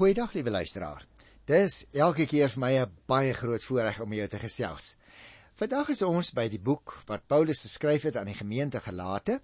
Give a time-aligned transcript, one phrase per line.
[0.00, 1.02] Goeiedag liewe luisteraar.
[1.44, 4.96] Dis elke keer vir my 'n baie groot voorreg om jou te gesels.
[5.60, 9.42] Vandag is ons by die boek wat Paulus geskryf het aan die gemeente Galate.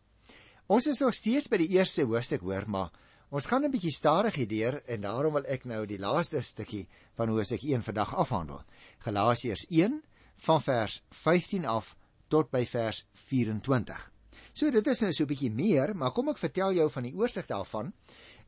[0.67, 2.91] Ons is nog steeds by die eerste hoofstuk hoor, maar
[3.31, 7.29] ons gaan 'n bietjie stadig hierdeur en daarom wil ek nou die laaste stukkie van
[7.29, 8.65] Hoofstuk 1 vandag afhandel.
[8.99, 10.03] Galasiërs 1
[10.37, 11.97] van vers 15 af
[12.29, 14.11] tot by vers 24.
[14.57, 17.15] So dit is nou so 'n bietjie meer, maar kom ek vertel jou van die
[17.15, 17.93] oorsig daarvan.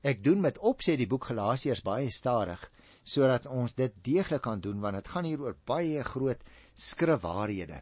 [0.02, 2.62] Ek doen met opset die boek Galasiërs baie stadig
[3.08, 6.42] sodat ons dit deeglik kan doen want dit gaan hier oor baie groot
[6.76, 7.80] skrifwaarhede.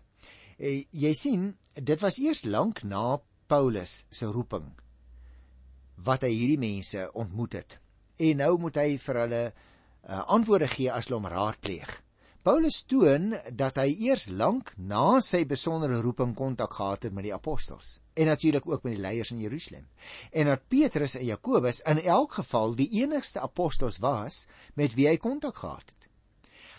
[0.57, 3.19] E, jy sien, dit was eers lank na
[3.51, 4.71] Paulus se roeping
[6.07, 7.79] wat hy hierdie mense ontmoet het.
[8.21, 11.91] En nou moet hy vir hulle uh, antwoorde gee as hulle hom raadpleeg.
[12.47, 17.33] Paulus toon dat hy eers lank na sy besondere roeping kontak gehad het met die
[17.35, 19.89] apostels en natuurlik ook met die leiers in Jerusalem.
[20.31, 24.45] En dat Petrus en Jakobus in elk geval die enigste apostels was
[24.79, 26.07] met wie hy kontak gehad het.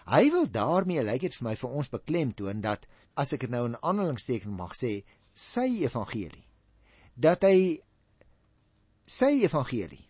[0.07, 2.87] Hy wil daarmee lyk dit vir my vir ons beklemtoon dat
[3.19, 5.01] as ek dit nou in aanhalingsteken mag sê,
[5.35, 6.47] sy evangelie
[7.19, 7.81] dat hy
[9.03, 10.05] sy evangelie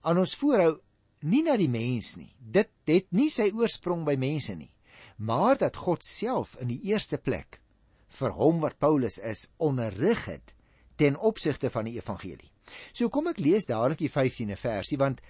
[0.00, 0.78] aan ons voorhou
[1.20, 2.32] nie na die mens nie.
[2.38, 4.70] Dit het nie sy oorsprong by mense nie,
[5.16, 7.60] maar dat God self in die eerste plek
[8.18, 10.54] vir hom wat Paulus is onderrig het
[10.96, 12.50] ten opsigte van die evangelie.
[12.92, 15.20] So kom ek lees dadelik die 15de versie want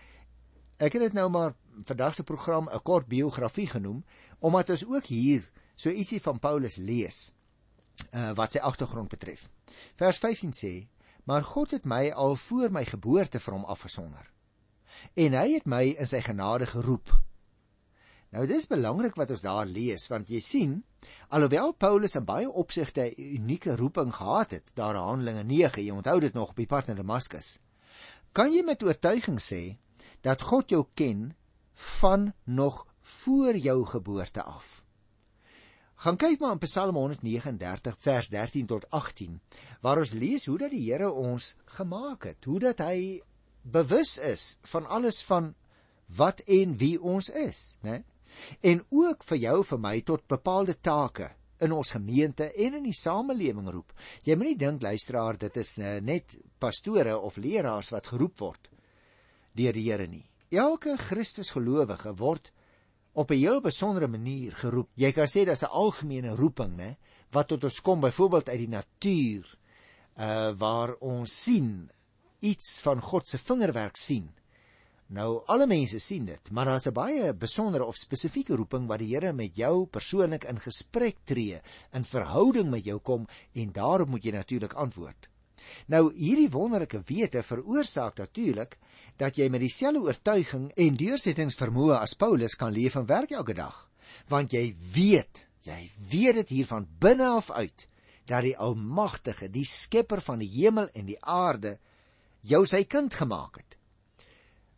[0.78, 1.54] ek het dit nou maar
[1.88, 4.04] vandag se program 'n kort biografie genoem
[4.40, 7.32] omdat ons ook hier so ietsie van Paulus lees
[8.12, 9.48] uh, wat sy agtergrond betref.
[9.96, 10.86] Vers 15 sê:
[11.24, 14.35] "Maar God het my al voor my geboorte vir hom afgesonder
[15.14, 17.12] en hy het my in sy genade geroep.
[18.34, 20.72] Nou dis belangrik wat ons daar lees want jy sien
[21.34, 25.92] alhoewel Paulus in baie opsigte 'n unieke roeping gehad het, daar in Handelinge 9, jy
[25.92, 27.60] onthou dit nog op die pad na Damaskus.
[28.32, 29.76] Kan jy met oortuiging sê
[30.20, 31.36] dat God jou ken
[31.72, 34.84] van nog voor jou geboorte af?
[35.96, 39.40] Gaan kyk maar in Psalm 139 vers 13 tot 18
[39.80, 43.22] waar ons lees hoe dat die Here ons gemaak het, hoe dat hy
[43.72, 45.54] bewus is van alles van
[46.16, 48.04] wat en wie ons is, né?
[48.60, 51.30] En ook vir jou vir my tot bepaalde take
[51.64, 53.94] in ons gemeente en in die samelewing roep.
[54.28, 58.70] Jy moenie dink luisteraar dit is uh, net pastore of leraars wat geroep word
[59.56, 60.26] deur die Here nie.
[60.52, 62.52] Elke Christusgelowige word
[63.16, 64.90] op 'n heel besondere manier geroep.
[64.94, 66.96] Jy kan sê dis 'n algemene roeping, né,
[67.32, 69.58] wat tot ons kom byvoorbeeld uit die natuur
[70.18, 71.90] uh waar ons sien
[72.40, 74.28] iets van God se vingerwerk sien.
[75.06, 79.14] Nou alle mense sien dit, maar daar's 'n baie besondere of spesifieke roeping wat die
[79.14, 81.60] Here met jou persoonlik in gesprek tree,
[81.92, 85.28] in verhouding met jou kom en daarop moet jy natuurlik antwoord.
[85.86, 88.78] Nou hierdie wonderlike wete veroorsaak natuurlik
[89.16, 93.88] dat jy met dieselfde oortuiging en deursettingsvermoë as Paulus kan leef en werk elke dag,
[94.28, 97.88] want jy weet, jy weet dit hier van binne af uit
[98.26, 101.78] dat die Almagtige, die Skepper van die hemel en die aarde
[102.46, 103.76] jou sy kind gemaak het.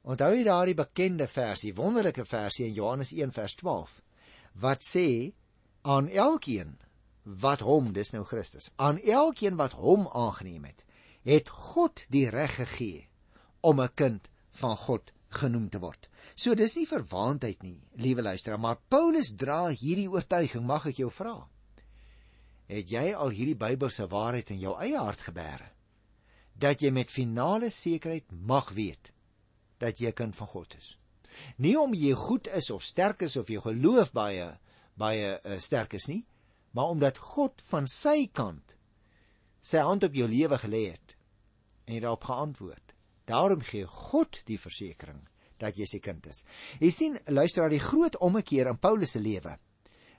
[0.08, 3.98] Onthou jy daardie bekende versie, wonderlike versie in Johannes 1 vers 12
[4.58, 5.34] wat sê
[5.86, 6.78] aan elkeen
[7.22, 10.82] wat hom, dis nou Christus, aan elkeen wat hom aangeneem het,
[11.28, 13.08] het God die reg gegee
[13.60, 16.08] om 'n kind van God genoem te word.
[16.34, 21.10] So dis nie verwaandheid nie, liewe luisteraar, maar Paulus dra hierdie oortuiging, mag ek jou
[21.10, 21.48] vra.
[22.66, 25.70] Het jy al hierdie Bybelse waarheid in jou eie hart gebeere?
[26.58, 29.12] Dat jy met finale sekerheid mag weet
[29.78, 30.96] dat jy kind van God is.
[31.56, 34.50] Nie om jy goed is of sterk is of jou geloof baie
[34.98, 36.24] baie uh, sterk is nie,
[36.74, 38.74] maar omdat God van sy kant
[39.62, 41.14] sy hand op jou lewe gelê het
[41.86, 42.94] en jy daarop geantwoord.
[43.28, 45.22] Daarom gee God die versekering
[45.58, 46.44] dat jy sy kind is.
[46.82, 49.56] Jy sien, luister na die groot ommekeer in Paulus se lewe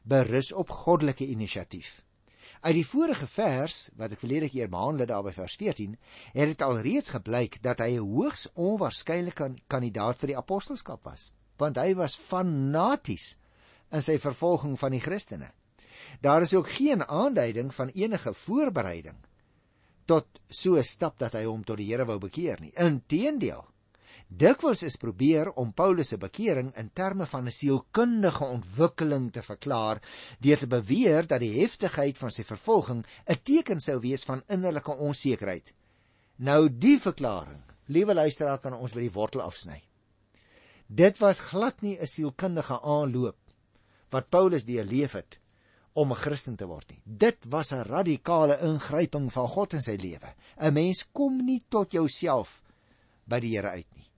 [0.10, 2.00] berus op goddelike inisiatief.
[2.60, 5.94] Uit die vorige vers wat ek verlede keer behandel het daar by vers 14,
[6.34, 11.78] het dit alreeds gebleik dat hy 'n hoogs onwaarskynlike kandidaat vir die apostelskap was, want
[11.78, 13.38] hy was fanaties
[13.92, 15.52] in sy vervolging van die Christene.
[16.22, 19.18] Daar is ook geen aanduiding van enige voorbereiding
[20.06, 22.74] tot so 'n stap dat hy hom tot die Here wou bekeer nie.
[22.76, 23.66] Inteendeel,
[24.30, 30.02] Dikwels is probeer om Paulus se bekering in terme van 'n sielkundige ontwikkeling te verklaar
[30.40, 34.96] deur te beweer dat die heftigheid van sy vervolging 'n teken sou wees van innerlike
[34.96, 35.74] onsekerheid.
[36.36, 39.82] Nou die verklaring, liewe luisteraar, kan ons by die wortel afsny.
[40.88, 43.38] Dit was glad nie 'n sielkundige aanloop
[44.12, 45.40] wat Paulus deurleef het
[45.94, 47.02] om 'n Christen te word nie.
[47.04, 50.36] Dit was 'n radikale ingryping van God in sy lewe.
[50.58, 52.62] 'n Mens kom nie tot jouself
[53.26, 54.09] by die Here uit nie.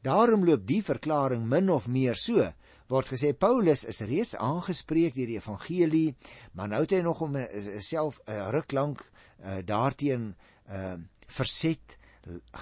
[0.00, 2.46] Daarom loop die verklaring min of meer so.
[2.90, 6.14] Word gesê Paulus is reeds aangespreek deur die evangelie,
[6.56, 7.36] maar nou het hy nog om
[7.84, 10.34] self 'n uh, ruk lank uh, daarteen
[10.68, 11.98] uh, verset,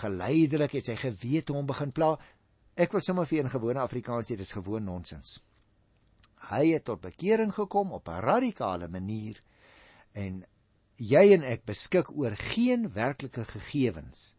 [0.02, 2.16] geleidelik het sy gewete hom begin pla.
[2.76, 5.40] Ek wil sommer vir 'n gewone Afrikaans sê dis gewoon nonsens.
[6.50, 9.40] Hy het tot bekering gekom op 'n radikale manier
[10.12, 10.44] en
[10.96, 14.37] jy en ek beskik oor geen werklike gegevens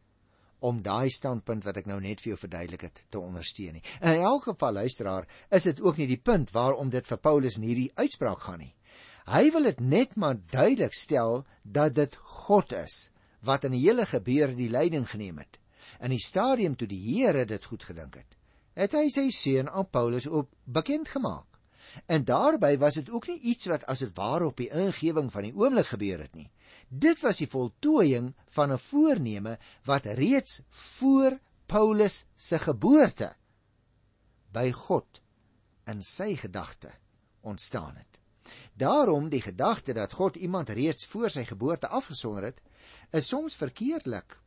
[0.60, 3.86] om daai standpunt wat ek nou net vir jou verduidelik het te ondersteun nie.
[4.02, 7.68] In elk geval luisteraar, is dit ook nie die punt waarom dit vir Paulus in
[7.70, 8.74] hierdie uitspraak gaan nie.
[9.30, 12.16] Hy wil dit net maar duidelik stel dat dit
[12.46, 13.12] God is
[13.46, 15.60] wat in die hele gebeure die leiding geneem het.
[16.04, 18.36] In die stadium toe die Here dit goed gedink het,
[18.76, 21.46] het hy sy seun aan Paulus op bekend gemaak.
[22.06, 25.48] En daarbey was dit ook nie iets wat as dit ware op die ingewing van
[25.48, 26.50] die oomblik gebeur het nie.
[26.90, 33.36] Dit was die voltooiing van 'n voorneme wat reeds voor Paulus se geboorte
[34.52, 35.22] by God
[35.86, 36.92] in sy gedagte
[37.42, 38.20] ontstaan het.
[38.74, 42.62] Daarom die gedagte dat God iemand reeds voor sy geboorte afgesonder het,
[43.12, 44.40] is soms verkeerdelik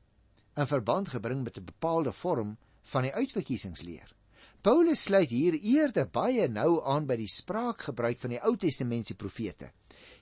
[0.57, 4.15] in verband gebring met 'n bepaalde vorm van die uitverkiesingsleer.
[4.61, 9.73] Paulus sluit hier eerder baie nou aan by die spraakgebruik van die Ou Testamentiese profete.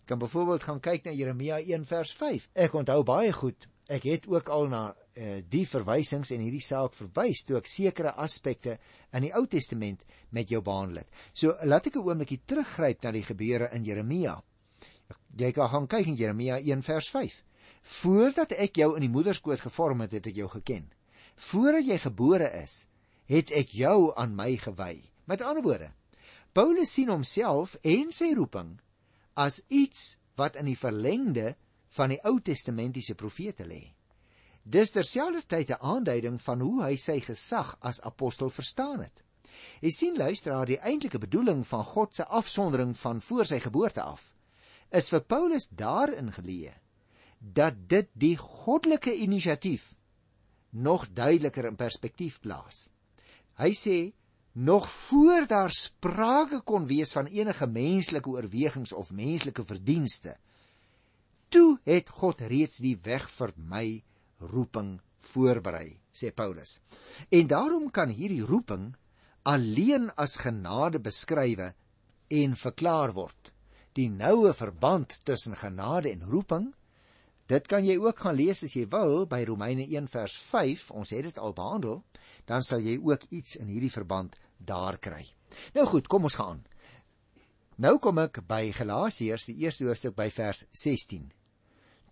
[0.00, 2.48] Jy kan byvoorbeeld gaan kyk na Jeremia 1 vers 5.
[2.54, 3.68] Ek onthou baie goed.
[3.90, 8.14] Ek het ook al na uh, die verwysings en hierdie saak verwys toe ek sekere
[8.22, 8.78] aspekte
[9.16, 11.10] in die Ou Testament met jou behandel het.
[11.32, 14.40] So laat ek 'n oombliekie teruggryp na die gebeure in Jeremia.
[15.36, 17.42] Jy kan gaan kyk in Jeremia 1 vers 5.
[17.82, 20.90] Voordat ek jou in die moederskoot gevorm het, het ek jou geken.
[21.36, 22.86] Voordat jy gebore is,
[23.26, 25.00] het ek jou aan my gewy.
[25.24, 25.92] Met ander woorde,
[26.52, 28.78] Paulus sien homself en sy roeping
[29.34, 31.54] as iets wat in die verlengde
[31.96, 33.82] van die Ou Testamentiese profete lê.
[34.62, 39.22] Dis terselfdertyd 'n aanduiding van hoe hy sy gesag as apostel verstaan het.
[39.80, 44.32] Jy sien luisteraar, die eintlike bedoeling van God se afsondering van voor sy geboorte af
[44.90, 46.74] is vir Paulus daarin geleë
[47.38, 49.94] dat dit die goddelike inisiatief
[50.70, 52.90] nog duideliker in perspektief plaas.
[53.58, 54.12] Hy sê
[54.52, 60.36] nog voor daar sprake kon wees van enige menslike oorwegings of menslike verdienste,
[61.48, 64.02] toe het God reeds die weg vir my
[64.38, 64.98] roeping
[65.30, 66.78] voorberei, sê Paulus.
[67.28, 68.94] En daarom kan hierdie roeping
[69.42, 71.72] alleen as genade beskrywe
[72.28, 73.52] en verklaar word.
[73.92, 76.70] Die noue verband tussen genade en roeping
[77.50, 80.84] Dit kan jy ook gaan lees as jy wil by Romeine 1 vers 5.
[80.94, 81.96] Ons het dit al behandel.
[82.46, 85.24] Dan sal jy ook iets in hierdie verband daar kry.
[85.74, 86.64] Nou goed, kom ons gaan.
[87.80, 91.30] Nou kom ek by Galasiërs, die eerste hoofstuk by vers 16.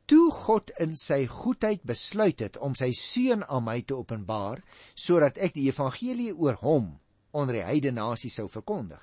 [0.08, 4.62] Toe God in sy goedheid besluit het om sy seun aan my te openbaar
[4.96, 6.94] sodat ek die evangelie oor hom
[7.36, 9.02] onder die heidene nasie sou verkondig,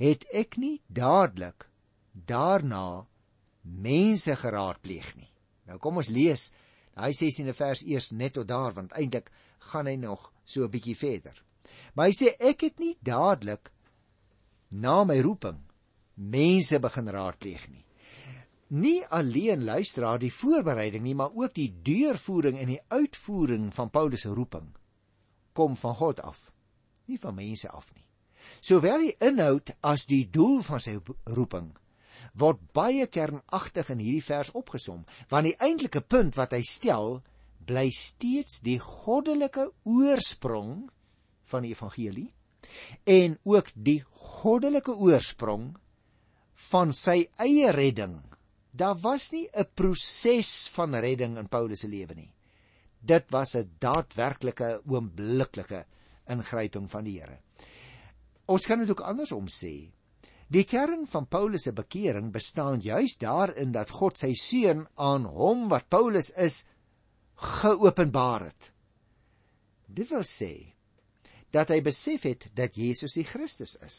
[0.00, 1.68] het ek nie dadelik
[2.14, 3.04] daarna
[3.62, 5.28] mense geraadpleeg nie.
[5.68, 6.48] Nou kom ons lees
[6.96, 9.28] daai 16de vers eers net tot daar want eintlik
[9.70, 11.36] gaan hy nog so 'n bietjie verder.
[11.94, 13.70] Maar hy sê ek het nie dadelik
[14.70, 15.58] na my roeping
[16.14, 17.84] mense begin raadpleeg nie.
[18.70, 23.90] Nie alleen luister daar die voorbereiding nie, maar ook die deurvoering en die uitvoering van
[23.90, 24.68] Paulus se roeping
[25.52, 26.52] kom van God af,
[27.10, 28.06] nie van mense af nie.
[28.62, 30.94] Sowel die inhoud as die doel van sy
[31.26, 31.72] roeping
[32.38, 37.20] word baie kernagtig in hierdie vers opgesom, want die eintlike punt wat hy stel,
[37.66, 40.88] bly steeds die goddelike oorsprong
[41.50, 42.30] van die evangelie
[43.04, 44.00] en ook die
[44.40, 45.72] goddelike oorsprong
[46.70, 48.18] van sy eie redding.
[48.70, 52.32] Daar was nie 'n proses van redding in Paulus se lewe nie.
[53.00, 55.84] Dit was 'n daadwerklike oombliklike
[56.28, 57.40] ingryping van die Here.
[58.46, 59.92] Ons kan dit ook andersom sê.
[60.48, 65.68] Die kern van Paulus se bekering bestaan juis daarin dat God sy seun aan hom
[65.68, 66.64] wat Paulus is
[67.34, 68.72] geopenbaar het.
[69.86, 70.74] Dit wil sê
[71.54, 73.98] dat hy besef het dat Jesus die Christus is.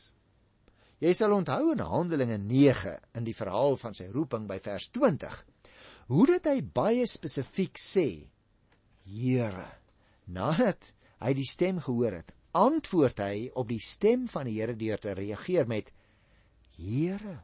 [1.02, 5.42] Jy sal onthou in Handelinge 9 in die verhaal van sy roeping by vers 20
[6.12, 8.08] hoe dit hy baie spesifiek sê:
[9.08, 9.68] Here,
[10.28, 10.92] nadat
[11.24, 15.16] hy die stem gehoor het, antwoord hy op die stem van die Here deur te
[15.16, 15.94] reageer met
[16.76, 17.40] Here.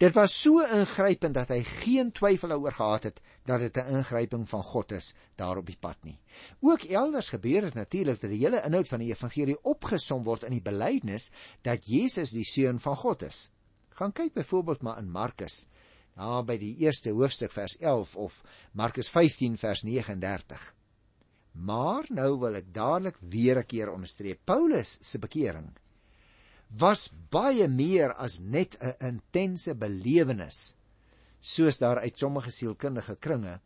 [0.00, 4.48] Dit was so ingrypend dat hy geen twyfel daaroor gehad het dat dit 'n ingryping
[4.48, 6.18] van God is daar op die pad nie.
[6.60, 10.52] Ook elders gebeur dit natuurlik dat die hele inhoud van die evangelie opgesom word in
[10.52, 11.30] die belydenis
[11.62, 13.50] dat Jesus die seun van God is.
[13.88, 15.68] Gaan kyk byvoorbeeld maar in Markus,
[16.14, 20.74] daar by die eerste hoofstuk vers 11 of Markus 15 vers 39.
[21.52, 24.38] Maar nou wil ek dadelik weer 'n keer onderstreep.
[24.44, 25.72] Paulus se bekering
[26.78, 30.76] was baie meer as net 'n intense belewenis
[31.40, 33.60] soos daar uit sommige sielkundige kringe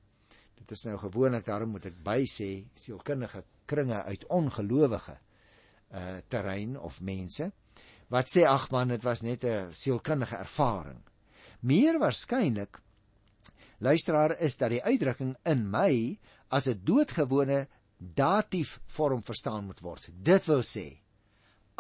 [0.55, 5.19] dit is nou gewoonlik daarom moet ek by sê sielkundige kringe uit ongelowige
[5.95, 7.53] uh terrein of mense
[8.15, 11.03] wat sê ag man dit was net 'n sielkundige ervaring.
[11.61, 12.81] Meer waarskynlik
[13.79, 16.19] luisteraar is dat die uitdrukking in my
[16.49, 17.69] as 'n doodgewone
[17.99, 20.11] datief vorm verstaan moet word.
[20.13, 21.01] Dit wil sê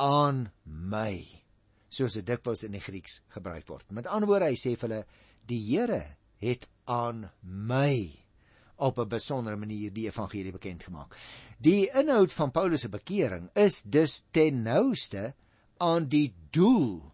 [0.00, 1.22] aan my
[1.94, 3.86] soos dit dikwels in die Grieks gebruik word.
[3.94, 5.04] Met ander woorde, hy sê vir hulle
[5.46, 6.02] die Here
[6.42, 8.10] het aan my
[8.76, 11.14] op 'n besondere manier die evangelie bekend gemaak.
[11.58, 15.34] Die inhoud van Paulus se bekering is dus ten nouste
[15.78, 17.12] aan die doel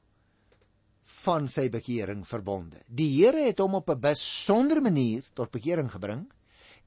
[1.02, 2.80] van sy bekering verbonde.
[2.86, 6.30] Die Here het hom op 'n besondere manier tot bekering gebring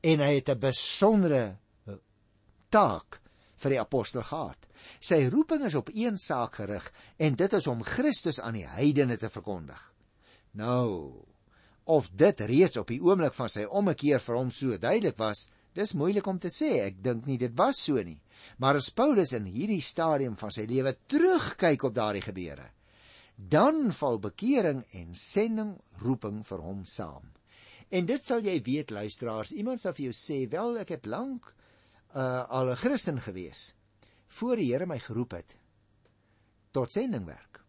[0.01, 1.57] en hy het 'n besondere
[2.69, 3.21] taak
[3.55, 4.57] vir die apostel gehad.
[4.99, 9.17] Sy roeping is op een saak gerig en dit is om Christus aan die heidene
[9.17, 9.81] te verkondig.
[10.51, 11.25] Nou,
[11.83, 15.95] of dit reeds op die oomblik van sy ommekeer vir hom so duidelik was, dis
[15.97, 16.77] moeilik om te sê.
[16.85, 18.19] Ek dink nie dit was so nie.
[18.59, 22.69] Maar as Paulus in hierdie stadium van sy lewe terugkyk op daardie gebeure,
[23.35, 25.73] dan val bekering en sending
[26.03, 27.31] roeping vir hom saam.
[27.93, 31.53] En dit sal jy weet luisteraars, iemand sal vir jou sê, "Wel, ek het lank
[32.15, 33.73] uh, al 'n Christen gewees."
[34.39, 35.55] Voor die Here my geroep het
[36.73, 37.61] tot sendingwerk.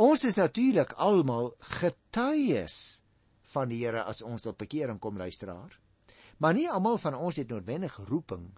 [0.00, 3.00] Ons is natuurlik almal getuies
[3.52, 5.76] van die Here as ons tot bekering kom luisteraar.
[6.40, 8.48] Maar nie almal van ons het noodwendig roeping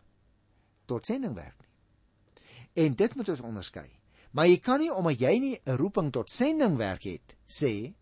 [0.87, 1.71] tot sendingwerk nie.
[2.85, 3.89] En dit moet ons onderskei.
[4.33, 7.93] Maar jy kan nie omdat jy nie 'n roeping tot sendingwerk het, sê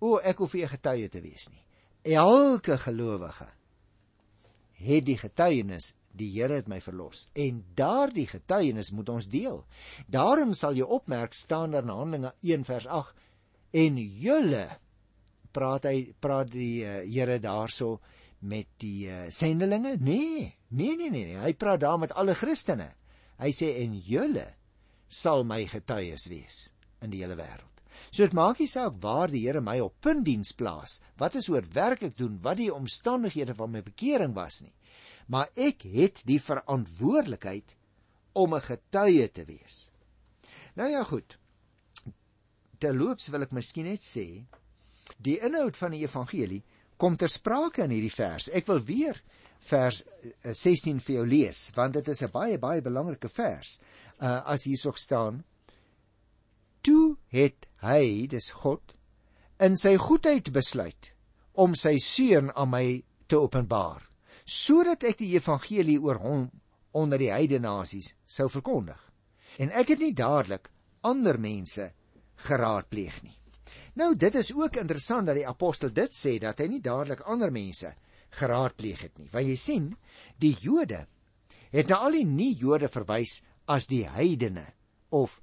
[0.00, 1.62] o, ek hoef nie 'n getuie te wees nie.
[2.02, 3.46] Elke gelowige
[4.72, 9.62] het die getuienis die Here het my verlos en daardie getuienis moet ons deel.
[10.06, 13.22] Daarom sal jy opmerk staan daar in Handelinge 1 vers 8
[13.84, 14.66] en julle
[15.54, 17.98] praat hy praat die uh, Here daarso
[18.44, 19.96] met die uh, sendelinge?
[19.98, 22.92] Nee, nee, nee, nee, nee, hy praat daar met alle Christene.
[23.40, 24.48] Hy sê en julle
[25.08, 26.58] sal my getuies wees
[27.02, 27.70] in die hele wêreld.
[28.10, 31.66] So dit maak nie saak waar die Here my op puntdiens plaas, wat is oor
[31.74, 34.73] werk ek doen, wat die omstandighede van my bekering was nie
[35.26, 37.76] maar ek het die verantwoordelikheid
[38.32, 39.90] om 'n getuie te wees.
[40.74, 41.38] Nou ja, goed.
[42.78, 44.44] Terloops wil ek miskien net sê,
[45.16, 46.62] die inhoud van die evangelie
[46.96, 48.48] kom ter sprake in hierdie vers.
[48.48, 49.22] Ek wil weer
[49.58, 50.02] vers
[50.42, 53.80] 16 eh, vir jou lees, want dit is 'n baie baie belangrike vers.
[54.20, 55.44] Uh as hierso staan:
[56.82, 58.94] Toe het hy, dis God,
[59.58, 61.14] in sy goedheid besluit
[61.52, 64.02] om sy seun aan my te openbaar
[64.44, 66.44] sodat ek die evangelie oor hom
[66.92, 69.00] onder die heidene nasies sou verkondig.
[69.58, 70.70] En ek het nie dadelik
[71.02, 71.90] ander mense
[72.46, 73.36] geraadpleeg nie.
[73.94, 77.52] Nou dit is ook interessant dat die apostel dit sê dat hy nie dadelik ander
[77.54, 77.94] mense
[78.34, 79.28] geraadpleeg het nie.
[79.32, 79.90] Want jy sien,
[80.42, 81.06] die Jode
[81.74, 84.66] het na al die nie-Jode verwys as die heidene
[85.14, 85.40] of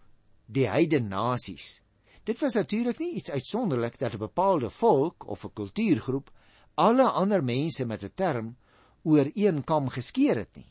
[0.52, 1.82] die heidene nasies.
[2.28, 6.32] Dit was natuurlik nie iets uitsonderlik dat 'n bepaalde volk of 'n kultuurgroep
[6.76, 8.56] alle ander mense met 'n term
[9.04, 10.68] oor een kam geskeer het nie.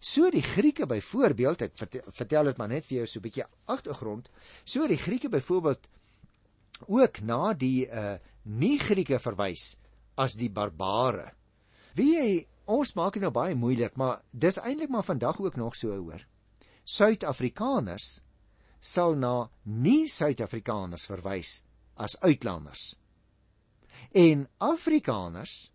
[0.00, 1.76] So die Grieke byvoorbeeld, ek
[2.16, 4.30] vertel dit maar net vir jou so 'n bietjie agtergrond,
[4.64, 5.88] so die Grieke byvoorbeeld
[6.88, 9.76] ook na die uh nie Grieke verwys
[10.16, 11.32] as die barbare.
[11.94, 15.74] Wie jy ons maak dit nou baie moeilik, maar dis eintlik maar vandag ook nog
[15.74, 16.24] so hoor.
[16.84, 18.22] Suid-Afrikaners
[18.80, 21.62] sal na nie Suid-Afrikaners verwys
[21.96, 22.96] as uitlanders.
[24.12, 25.70] En Afrikaners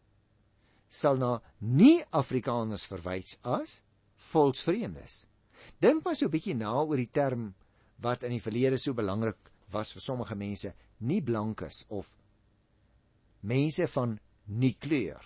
[0.96, 3.82] sal na nie-Afrikaners verwys as
[4.32, 5.25] volksvreemdes.
[5.82, 7.54] Dink maar so 'n bietjie na oor die term
[8.00, 12.18] wat in die verlede so belangrik was vir sommige mense, nie blankes of
[13.42, 15.22] mense van nie kleur.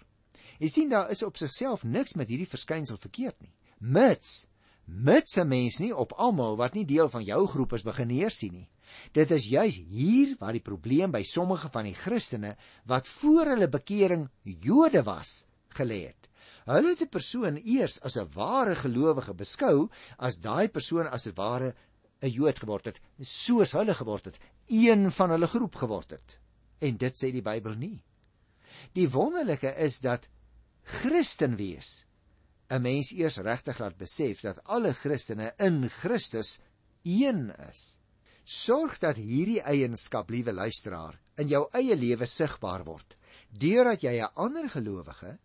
[0.59, 3.53] Jy sien daar is op sigself niks met hierdie verskynsel verkeerd nie.
[3.79, 4.47] Mits
[4.89, 8.53] mits 'n mens nie op almal wat nie deel van jou groep is begin neersien
[8.53, 8.69] nie.
[9.13, 13.67] Dit is juis hier waar die probleem by sommige van die Christene wat voor hulle
[13.67, 15.45] bekering Jode was,
[15.77, 16.29] gelê het.
[16.69, 21.35] Hulle het 'n persoon eers as 'n ware gelowige beskou as daai persoon as 'n
[21.35, 21.75] ware
[22.21, 26.39] 'n Jood geword het, soos hulle geword het, een van hulle groep geword het.
[26.79, 28.03] En dit sê die Bybel nie.
[28.93, 30.27] Die wonderlike is dat
[30.83, 32.05] Christen wees
[32.69, 36.59] 'n mens eers regtig laat besef dat alle Christene in Christus
[37.03, 37.97] een is.
[38.43, 43.17] Sorg dat hierdie eienskap, liewe luisteraar, in jou eie lewe sigbaar word,
[43.49, 45.37] deurdat jy 'n ander gelowige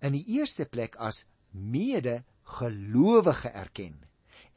[0.00, 2.22] in die eerste plek as mede
[2.58, 3.98] gelowige erken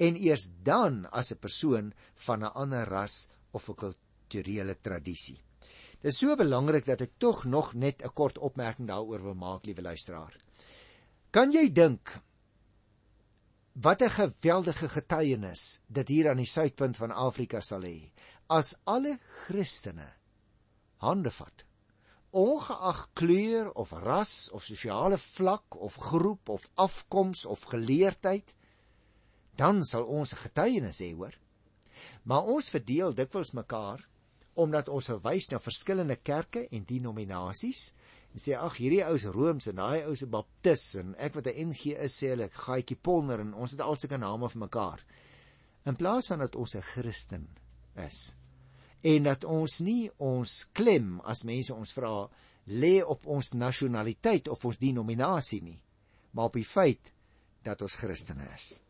[0.01, 1.93] en eers dan as 'n persoon
[2.25, 5.39] van 'n ander ras of 'n kulturele tradisie.
[6.01, 9.65] Dit is so belangrik dat ek tog nog net 'n kort opmerking daaroor wil maak,
[9.65, 10.35] liewe luisteraar.
[11.31, 12.21] Kan jy dink
[13.73, 18.11] wat 'n geweldige getuienis dit hier aan die suidpunt van Afrika sal hê
[18.47, 20.13] as alle Christene
[20.97, 21.63] hande vat
[22.33, 28.55] ongeag kleur of ras of sosiale vlak of groep of afkoms of geleerdheid
[29.55, 31.35] dan sal ons getuienis hê hoor.
[32.25, 34.01] Maar ons verdeel dikwels mekaar
[34.53, 37.93] omdat ons verwys na verskillende kerke en denominasies
[38.33, 41.47] en sê ag hierdie ou is rooms en daai ou 'n baptis en ek wat
[41.47, 45.05] 'n NG is sê hulle gaaitjie polner en ons het al sulke name vir mekaar.
[45.85, 47.47] In plaas van dat ons 'n Christen
[47.95, 48.35] is
[49.03, 52.13] en dat ons nie ons klem as mense ons vra
[52.71, 55.79] lê op ons nasionaliteit of ons denominasie nie
[56.31, 57.11] maar op die feit
[57.63, 58.81] dat ons Christene is.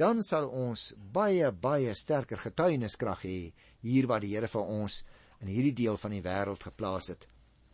[0.00, 3.40] Dan sal ons baie baie sterker getuieniskrag hê
[3.84, 5.02] hier waar die Here vir ons
[5.42, 7.28] in hierdie deel van die wêreld geplaas het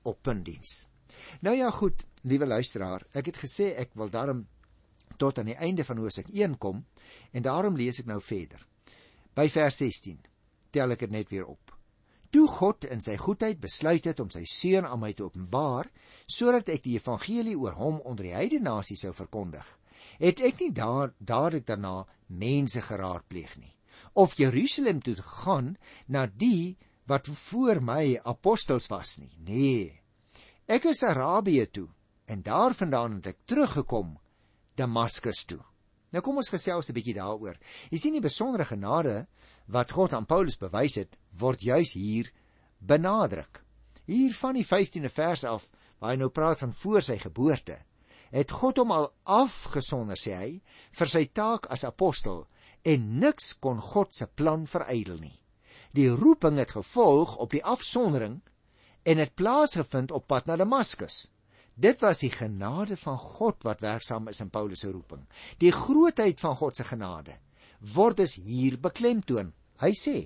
[0.05, 0.83] op puntdiens
[1.41, 4.45] nou ja goed liewe luisteraar ek het gesê ek wil daarom
[5.19, 6.85] tot aan die einde van Hosea 1 kom
[7.33, 8.59] en daarom lees ek nou verder.
[9.35, 10.19] By vers 16
[10.75, 11.64] tel ek dit net weer op
[12.35, 15.87] toe God in sy goedheid besluit het om sy seun aan my te openbaar
[16.27, 19.67] sodat ek die evangelie oor hom onder die heidene nasie sou verkondig,
[20.19, 23.75] het ek nie daar dadelik daarna mense geraadpleeg nie
[24.15, 25.77] of Jerusalem toe gegaan
[26.07, 26.77] na die
[27.11, 29.33] wat voor my apostels was nie.
[29.45, 30.01] Nee.
[30.67, 31.89] Ek is Arabië toe
[32.31, 34.17] en daarvandaan het ek teruggekom
[34.79, 35.61] Damaskus toe.
[36.15, 37.59] Nou kom ons gesels 'n bietjie daaroor.
[37.91, 39.27] Jy sien die besondere genade
[39.67, 42.31] wat God aan Paulus bewys het, word juis hier
[42.79, 43.63] benadruk.
[44.05, 47.79] Hier van die 15de vers af, waar hy nou praat van voor sy geboorte,
[48.35, 50.51] het God hom al afgesonder sê hy
[50.99, 52.45] vir sy taak as apostel
[52.85, 55.37] en niks kon God se plan verydel nie.
[55.95, 58.41] Die roeping het gevolg op die afsondering
[59.07, 61.29] en het plaasgevind op pad na Damaskus.
[61.75, 65.25] Dit was die genade van God wat werksaam is in Paulus se roeping.
[65.59, 67.39] Die grootheid van God se genade
[67.95, 69.53] word dus hier beklemtoon.
[69.83, 70.17] Hy sê: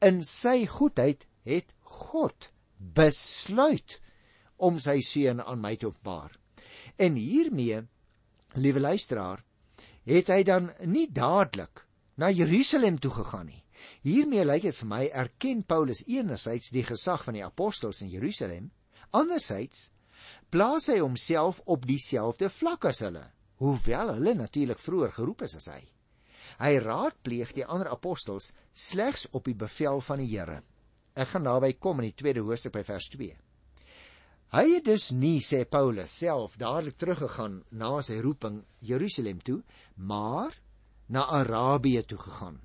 [0.00, 4.00] "In sy goedheid het God besluit
[4.56, 6.38] om sy seun aan my te openbaar."
[6.98, 7.82] En hiermee,
[8.54, 9.44] liewe luisteraar,
[10.04, 13.64] het hy dan nie dadelik na Jerusalem toe gegaan nie.
[14.02, 18.70] Hiermee lyk dit vir my erken Paulus enerzijds die gesag van die apostels in Jerusalem,
[19.10, 19.92] anderzijds
[20.50, 23.22] plaas hy homself op dieselfde vlak as hulle,
[23.62, 25.82] hoewel hulle natuurlik vroeër geroep is as hy.
[26.58, 30.62] Hy raadpleeg die ander apostels slegs op die bevel van die Here.
[31.18, 33.36] Ek gaan naby kom in die tweede hoofstuk by vers 2.
[34.48, 39.60] Hy het dus nie sê Paulus self dadelik teruggegaan na sy roeping Jerusalem toe,
[39.96, 40.54] maar
[41.12, 42.56] na Arabië toe gegaan.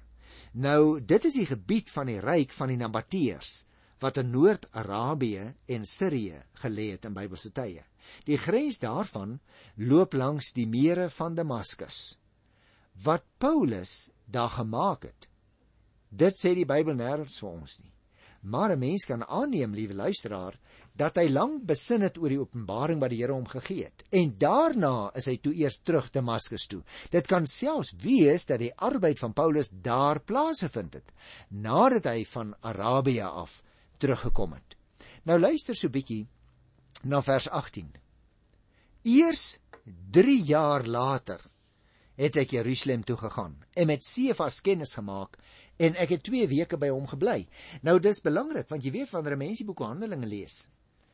[0.53, 3.65] Nou, dit is die gebied van die ryk van die Nabateërs
[4.03, 5.43] wat in Noord-Arabië
[5.75, 7.83] en Sirië gelê het in Bybelse tye.
[8.27, 9.37] Die grens daarvan
[9.75, 12.17] loop langs die mere van Damaskus
[13.01, 15.29] wat Paulus daar gemaak het.
[16.09, 17.93] Dit sê die Bybel nêrens vir ons nie.
[18.43, 20.59] Maar 'n mens kan aanneem, liewe luisteraar,
[20.93, 24.03] dat hy lank besin het oor die openbaring wat die Here hom gegee het.
[24.11, 26.83] En daarna is hy toe eers terug Damaskus toe.
[27.09, 31.11] Dit kan selfs wees dat die arbeid van Paulus daar plaasgevind het
[31.49, 33.63] nadat hy van Arabië af
[33.97, 34.77] teruggekom het.
[35.23, 36.27] Nou luister so bietjie
[37.03, 37.91] na vers 18.
[39.03, 39.57] Eers
[40.11, 41.41] 3 jaar later
[42.19, 45.37] het ek Jerusalem toe gegaan en met Sefas kennis gemaak
[45.81, 47.47] en ek het 2 weke by hom gebly.
[47.81, 50.69] Nou dis belangrik want jy weet wanneer 'n mens die boek Handelinge lees,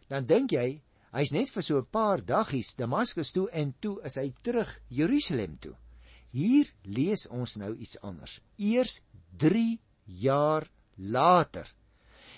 [0.07, 0.81] dan dink jy
[1.11, 5.57] hy's net vir so 'n paar daggies Damaskus toe en toe is hy terug Jerusalem
[5.59, 5.75] toe.
[6.31, 8.41] Hier lees ons nou iets anders.
[8.57, 9.01] Eers
[9.37, 11.75] 3 jaar later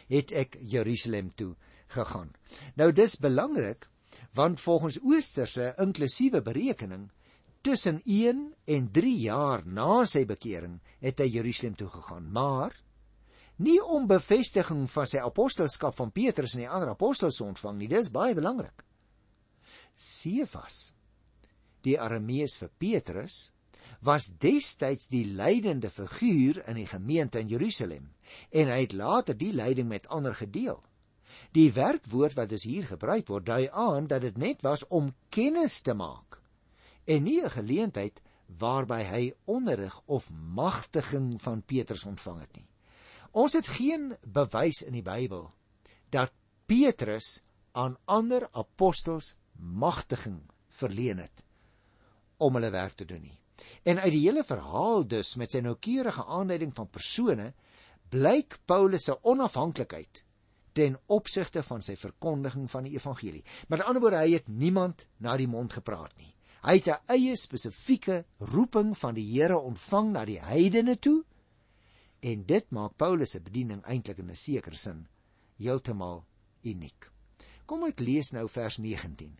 [0.07, 1.55] het ek Jerusalem toe
[1.87, 2.31] gegaan.
[2.75, 3.87] Nou dis belangrik
[4.33, 7.09] want volgens oosterse inklusiewe berekening
[7.61, 12.73] tussen 1 en 3 jaar na sy bekering het hy Jerusalem toe gegaan, maar
[13.61, 17.89] nie om bevestiging van sy apostelskap van Petrus en die ander apostels te ontvang nie,
[17.91, 18.85] dis baie belangrik.
[19.93, 20.95] Sefas,
[21.85, 23.51] die Aramees vir Petrus,
[24.01, 28.09] was destyds die leidende figuur in die gemeente in Jerusalem
[28.49, 30.79] en hy het later die leiding met ander gedeel.
[31.53, 35.81] Die werkwoord wat dus hier gebruik word, dui aan dat dit net was om kennis
[35.85, 36.30] te maak
[37.05, 38.21] en nie 'n geleentheid
[38.57, 42.67] waarby hy onderrig of magtiging van Petrus ontvang het nie.
[43.31, 45.51] Ons het geen bewys in die Bybel
[46.09, 46.31] dat
[46.65, 51.43] Petrus aan ander apostels magtiging verleen het
[52.37, 53.39] om hulle werk te doen nie.
[53.83, 57.53] En uit die hele verhaal dus met sy noukeurige aanduiding van persone
[58.09, 60.23] blyk Paulus se onafhanklikheid
[60.71, 63.43] ten opsigte van sy verkondiging van die evangelie.
[63.67, 66.31] Met ander woorde, hy het niemand na die mond gepraat nie.
[66.61, 71.23] Hy het 'n eie spesifieke roeping van die Here ontvang na die heidene toe.
[72.19, 75.07] En dit maak Paulus se bediening eintlik in 'n sekere sin
[75.57, 76.25] heeltemal
[76.63, 77.11] uniek.
[77.65, 79.37] Kom ek lees nou vers 19.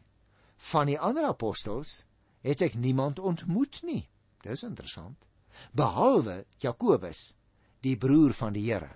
[0.72, 2.06] Van die ander apostels
[2.42, 4.10] het ek niemand ontmoet nie.
[4.42, 5.28] Dis interessant.
[5.74, 7.36] Behalwe Jakobus,
[7.82, 8.96] die broer van die Here.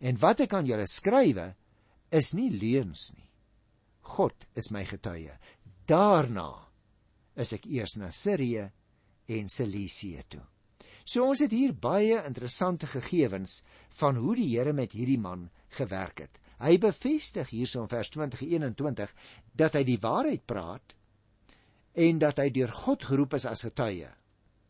[0.00, 1.54] En wat ek aan julle skrywe,
[2.10, 3.28] is nie leuns nie.
[4.00, 5.36] God is my getuie.
[5.86, 6.69] Daarna
[7.36, 8.70] is ek eers na Sirië
[9.30, 10.42] en Cilicië toe.
[11.04, 13.60] So ons het hier baie interessante gegevens
[13.98, 16.38] van hoe die Here met hierdie man gewerk het.
[16.60, 19.14] Hy bevestig hierso in vers 20:21
[19.56, 20.94] dat hy die waarheid praat
[21.94, 24.10] en dat hy deur God geroep is as getuie.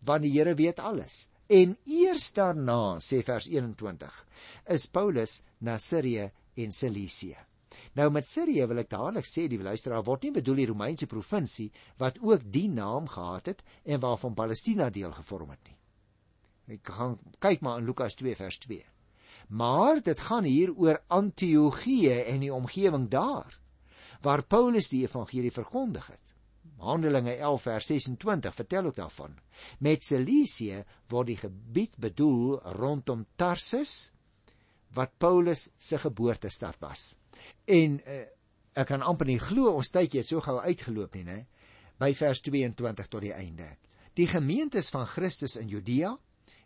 [0.00, 1.28] Want die Here weet alles.
[1.50, 4.26] En eers daarna, sê vers 21,
[4.70, 7.49] is Paulus na Sirië en Cilicië.
[7.94, 11.70] Nou met Sirië wil ek dadelik sê die luisteraar word nie bedoel die Romeinse provinsie
[12.02, 15.76] wat ook die naam gehad het en waarvan Palestina deel gevorm het nie.
[16.76, 18.84] Ek gaan kyk maar in Lukas 2 vers 2.
[19.48, 23.58] Maar dit gaan hier oor Antiochië en die omgewing daar
[24.20, 26.34] waar Paulus die evangelie verkondig het.
[26.80, 29.36] Handelinge 11 vers 26 vertel ook daarvan.
[29.78, 34.12] Met Cilicië word die gebied bedoel rondom Tarsus
[34.96, 37.14] wat Paulus se geboortestad was.
[37.70, 38.20] En uh,
[38.80, 41.38] ek kan amper nie glo ons tydjie het so gou uitgeloop nie, né?
[42.00, 43.68] By vers 22 tot die einde.
[44.16, 46.14] Die gemeentes van Christus in Judea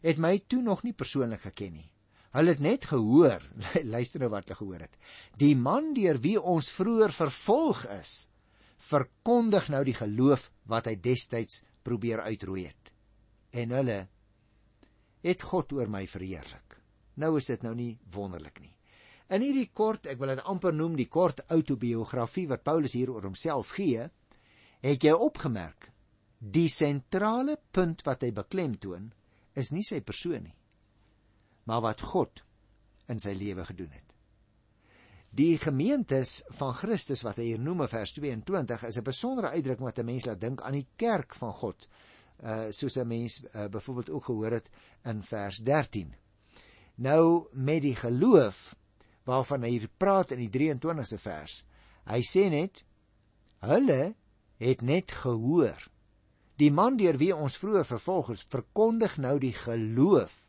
[0.05, 1.91] het my toe nog nie persoonlik geken nie.
[2.35, 3.43] Hulle het net gehoor,
[3.95, 4.97] luister nou wat hulle gehoor het.
[5.39, 8.15] Die man deur wie ons vroeër vervolg is,
[8.85, 12.93] verkondig nou die geloof wat hy destyds probeer uitroei het.
[13.55, 14.01] En hulle
[15.25, 16.79] het God oor my verheerlik.
[17.23, 18.75] Nou is dit nou nie wonderlik nie.
[19.33, 23.25] In hierdie kort, ek wil dit amper noem die kort autobiografie wat Paulus hier oor
[23.25, 24.09] homself gee,
[24.85, 25.89] het jy opgemerk
[26.39, 29.09] die sentrale punt wat hy beklemtoon
[29.57, 30.57] is nie sy persoon nie,
[31.65, 32.43] maar wat God
[33.09, 34.13] in sy lewe gedoen het.
[35.35, 39.87] Die gemeentes van Christus wat hy hier noem in vers 22 is 'n besondere uitdrukking
[39.89, 41.89] wat 'n mens laat dink aan die kerk van God.
[42.43, 44.69] Uh soos 'n mens uh, byvoorbeeld ook gehoor het
[45.05, 46.15] in vers 13.
[46.95, 48.77] Nou met die geloof
[49.29, 51.63] waarvan hy hier praat in die 23ste vers.
[52.09, 52.85] Hy sê net
[53.65, 54.15] hulle
[54.61, 55.81] het net gehoor.
[56.61, 60.45] Die man deur wie ons vroeër vervolg is, verkondig nou die geloof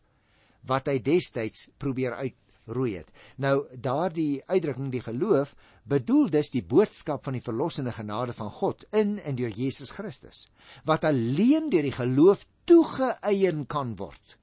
[0.70, 3.10] wat hy destyds probeer uitroei het.
[3.42, 5.54] Nou daardie uitdrukking die geloof
[5.86, 10.48] bedoel dus die boodskap van die verlossende genade van God in en deur Jesus Christus
[10.90, 14.38] wat alleen deur die geloof toegeëien kan word.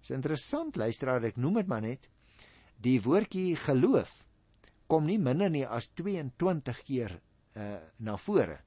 [0.00, 2.04] Dis interessant luisteraar, ek noem dit maar net.
[2.82, 4.12] Die woordjie geloof
[4.86, 7.18] kom nie minder nie as 22 keer
[7.56, 8.60] uh na vore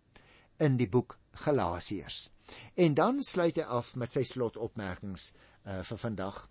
[0.59, 2.31] in die boek Galasiërs.
[2.75, 5.31] En dan sluit hy af met sy slotopmerkings
[5.65, 6.47] uh vir vandag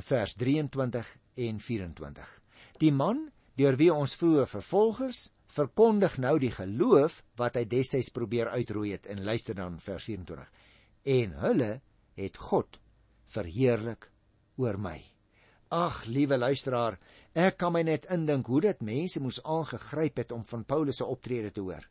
[0.00, 1.12] vers 23
[1.46, 2.32] en 24.
[2.80, 3.28] Die man
[3.60, 9.08] deur wie ons vroeë vervolgers verkondig nou die geloof wat hy destyds probeer uitroei het
[9.10, 10.50] en luister dan vers 24.
[11.04, 11.72] En hulle
[12.18, 12.80] het God
[13.30, 14.10] verheerlik
[14.60, 14.98] oor my.
[15.70, 16.96] Ag, liewe luisteraar,
[17.38, 21.06] ek kan my net indink hoe dit mense moes aangegryp het om van Paulus se
[21.06, 21.84] optrede te hoor.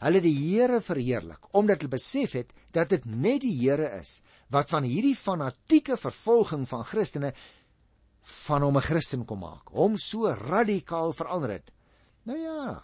[0.00, 4.72] Hulle die Here verheerlik omdat hulle besef het dat dit net die Here is wat
[4.72, 7.34] van hierdie fanatieke vervolging van Christene
[8.46, 11.72] van hom 'n Christen kom maak, hom so radikaal verander het.
[12.24, 12.82] Nou ja,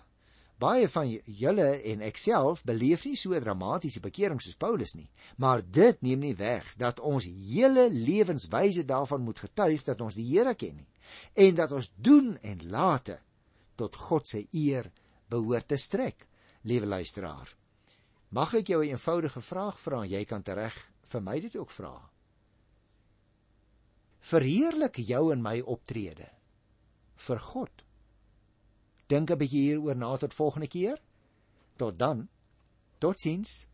[0.59, 5.61] Baie van julle en ek self beleef nie so dramatiese bekering soos Paulus nie, maar
[5.61, 10.55] dit neem nie weg dat ons hele lewenswyse daarvan moet getuig dat ons die Here
[10.57, 10.89] ken nie
[11.47, 13.19] en dat ons doen en late
[13.77, 14.89] tot God se eer
[15.29, 16.25] behoort te strek,
[16.65, 17.53] liewe luisteraar.
[18.31, 21.71] Mag ek jou 'n eenvoudige vraag vra en jy kan tereg vir my dit ook
[21.71, 22.11] vra.
[24.21, 26.31] Verheerlik jou en my optrede
[27.15, 27.86] vir God
[29.07, 31.01] Dink 'n bietjie hieroor na tot volgende keer.
[31.77, 32.29] Tot dan.
[32.99, 33.67] Totsiens.